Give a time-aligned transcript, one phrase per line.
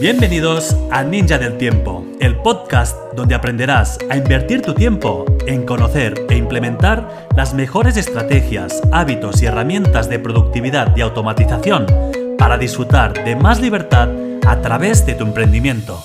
[0.00, 6.14] Bienvenidos a Ninja del Tiempo, el podcast donde aprenderás a invertir tu tiempo en conocer
[6.30, 11.86] e implementar las mejores estrategias, hábitos y herramientas de productividad y automatización
[12.38, 14.08] para disfrutar de más libertad
[14.46, 16.00] a través de tu emprendimiento.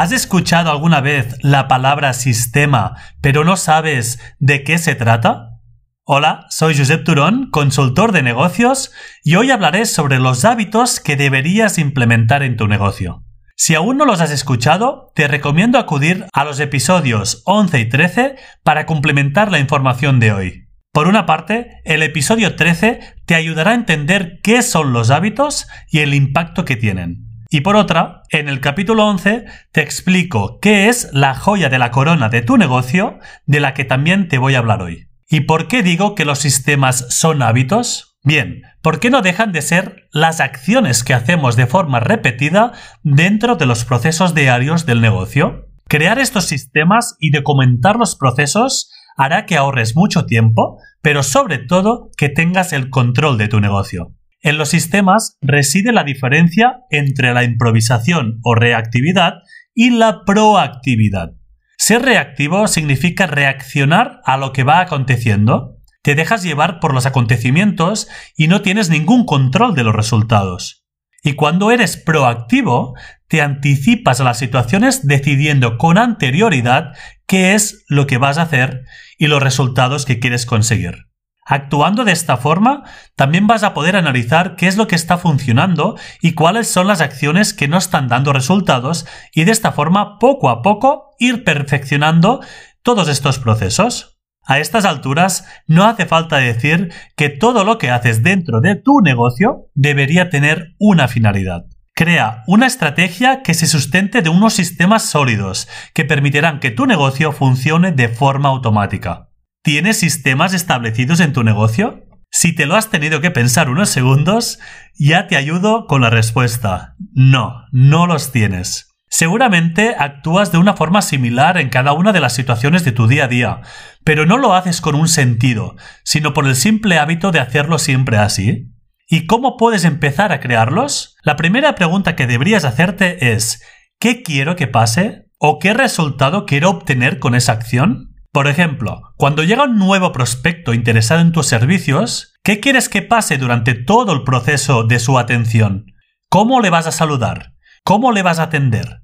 [0.00, 5.58] ¿Has escuchado alguna vez la palabra sistema, pero no sabes de qué se trata?
[6.04, 8.92] Hola, soy Josep Turón, consultor de negocios,
[9.24, 13.24] y hoy hablaré sobre los hábitos que deberías implementar en tu negocio.
[13.56, 18.36] Si aún no los has escuchado, te recomiendo acudir a los episodios 11 y 13
[18.62, 20.68] para complementar la información de hoy.
[20.92, 25.98] Por una parte, el episodio 13 te ayudará a entender qué son los hábitos y
[25.98, 27.27] el impacto que tienen.
[27.50, 31.90] Y por otra, en el capítulo 11 te explico qué es la joya de la
[31.90, 35.08] corona de tu negocio, de la que también te voy a hablar hoy.
[35.30, 38.18] ¿Y por qué digo que los sistemas son hábitos?
[38.22, 43.56] Bien, ¿por qué no dejan de ser las acciones que hacemos de forma repetida dentro
[43.56, 45.68] de los procesos diarios del negocio?
[45.86, 52.10] Crear estos sistemas y documentar los procesos hará que ahorres mucho tiempo, pero sobre todo
[52.18, 54.12] que tengas el control de tu negocio.
[54.40, 59.34] En los sistemas reside la diferencia entre la improvisación o reactividad
[59.74, 61.30] y la proactividad.
[61.76, 65.76] Ser reactivo significa reaccionar a lo que va aconteciendo.
[66.02, 70.84] Te dejas llevar por los acontecimientos y no tienes ningún control de los resultados.
[71.22, 72.94] Y cuando eres proactivo,
[73.26, 76.92] te anticipas a las situaciones decidiendo con anterioridad
[77.26, 78.84] qué es lo que vas a hacer
[79.18, 81.07] y los resultados que quieres conseguir.
[81.50, 82.84] Actuando de esta forma,
[83.16, 87.00] también vas a poder analizar qué es lo que está funcionando y cuáles son las
[87.00, 92.42] acciones que no están dando resultados y de esta forma poco a poco ir perfeccionando
[92.82, 94.20] todos estos procesos.
[94.44, 99.00] A estas alturas no hace falta decir que todo lo que haces dentro de tu
[99.00, 101.64] negocio debería tener una finalidad.
[101.94, 107.32] Crea una estrategia que se sustente de unos sistemas sólidos que permitirán que tu negocio
[107.32, 109.27] funcione de forma automática.
[109.68, 112.06] ¿Tienes sistemas establecidos en tu negocio?
[112.30, 114.58] Si te lo has tenido que pensar unos segundos,
[114.98, 116.94] ya te ayudo con la respuesta.
[117.12, 118.96] No, no los tienes.
[119.10, 123.24] Seguramente actúas de una forma similar en cada una de las situaciones de tu día
[123.24, 123.60] a día,
[124.04, 128.16] pero no lo haces con un sentido, sino por el simple hábito de hacerlo siempre
[128.16, 128.72] así.
[129.06, 131.14] ¿Y cómo puedes empezar a crearlos?
[131.24, 133.62] La primera pregunta que deberías hacerte es
[134.00, 135.26] ¿qué quiero que pase?
[135.36, 138.07] ¿O qué resultado quiero obtener con esa acción?
[138.38, 143.36] Por ejemplo, cuando llega un nuevo prospecto interesado en tus servicios, ¿qué quieres que pase
[143.36, 145.86] durante todo el proceso de su atención?
[146.28, 147.54] ¿Cómo le vas a saludar?
[147.82, 149.00] ¿Cómo le vas a atender?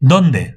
[0.00, 0.56] ¿Dónde?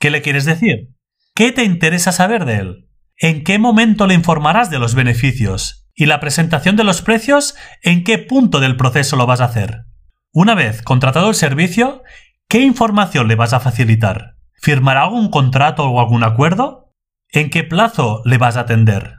[0.00, 0.88] ¿Qué le quieres decir?
[1.32, 2.88] ¿Qué te interesa saber de él?
[3.16, 5.86] ¿En qué momento le informarás de los beneficios?
[5.94, 7.54] ¿Y la presentación de los precios?
[7.84, 9.84] ¿En qué punto del proceso lo vas a hacer?
[10.32, 12.02] Una vez contratado el servicio,
[12.48, 14.34] ¿qué información le vas a facilitar?
[14.60, 16.79] ¿Firmará algún contrato o algún acuerdo?
[17.32, 19.14] ¿En qué plazo le vas a atender?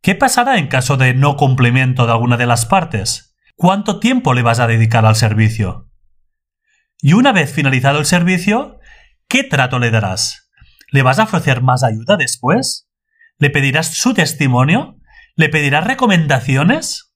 [0.00, 3.34] ¿Qué pasará en caso de no cumplimiento de alguna de las partes?
[3.56, 5.90] ¿Cuánto tiempo le vas a dedicar al servicio?
[7.00, 8.78] Y una vez finalizado el servicio,
[9.26, 10.52] ¿qué trato le darás?
[10.92, 12.88] ¿Le vas a ofrecer más ayuda después?
[13.38, 15.00] ¿Le pedirás su testimonio?
[15.34, 17.12] ¿Le pedirás recomendaciones?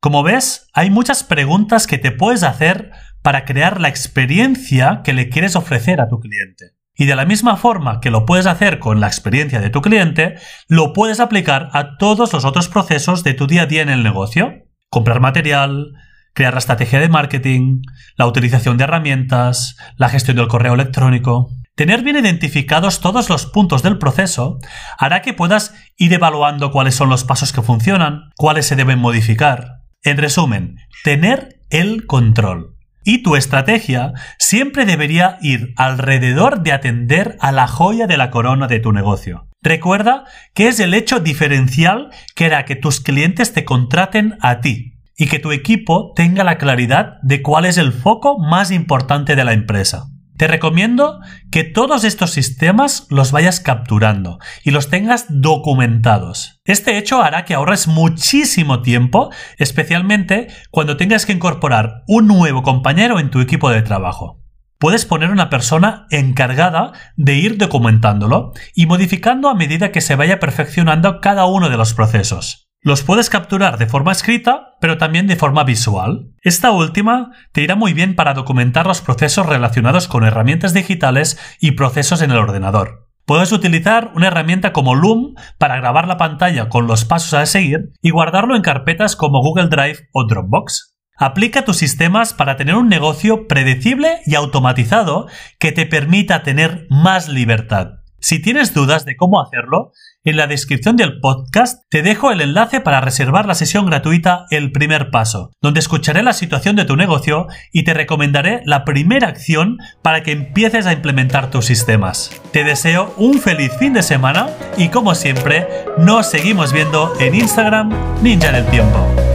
[0.00, 5.28] Como ves, hay muchas preguntas que te puedes hacer para crear la experiencia que le
[5.28, 6.77] quieres ofrecer a tu cliente.
[7.00, 10.34] Y de la misma forma que lo puedes hacer con la experiencia de tu cliente,
[10.66, 14.02] lo puedes aplicar a todos los otros procesos de tu día a día en el
[14.02, 14.52] negocio.
[14.90, 15.92] Comprar material,
[16.34, 17.82] crear la estrategia de marketing,
[18.16, 21.50] la utilización de herramientas, la gestión del correo electrónico.
[21.76, 24.58] Tener bien identificados todos los puntos del proceso
[24.98, 29.82] hará que puedas ir evaluando cuáles son los pasos que funcionan, cuáles se deben modificar.
[30.02, 32.77] En resumen, tener el control.
[33.08, 38.66] Y tu estrategia siempre debería ir alrededor de atender a la joya de la corona
[38.66, 39.48] de tu negocio.
[39.62, 44.98] Recuerda que es el hecho diferencial que hará que tus clientes te contraten a ti
[45.16, 49.44] y que tu equipo tenga la claridad de cuál es el foco más importante de
[49.44, 50.08] la empresa.
[50.38, 51.18] Te recomiendo
[51.50, 56.60] que todos estos sistemas los vayas capturando y los tengas documentados.
[56.64, 63.18] Este hecho hará que ahorres muchísimo tiempo, especialmente cuando tengas que incorporar un nuevo compañero
[63.18, 64.40] en tu equipo de trabajo.
[64.78, 70.38] Puedes poner una persona encargada de ir documentándolo y modificando a medida que se vaya
[70.38, 72.67] perfeccionando cada uno de los procesos.
[72.80, 76.30] Los puedes capturar de forma escrita, pero también de forma visual.
[76.42, 81.72] Esta última te irá muy bien para documentar los procesos relacionados con herramientas digitales y
[81.72, 83.08] procesos en el ordenador.
[83.26, 87.90] Puedes utilizar una herramienta como Loom para grabar la pantalla con los pasos a seguir
[88.00, 90.96] y guardarlo en carpetas como Google Drive o Dropbox.
[91.14, 95.26] Aplica tus sistemas para tener un negocio predecible y automatizado
[95.58, 97.97] que te permita tener más libertad.
[98.20, 99.92] Si tienes dudas de cómo hacerlo,
[100.24, 104.72] en la descripción del podcast te dejo el enlace para reservar la sesión gratuita El
[104.72, 109.78] primer paso, donde escucharé la situación de tu negocio y te recomendaré la primera acción
[110.02, 112.30] para que empieces a implementar tus sistemas.
[112.52, 115.68] Te deseo un feliz fin de semana y como siempre,
[115.98, 117.90] nos seguimos viendo en Instagram
[118.22, 119.27] Ninja del Tiempo.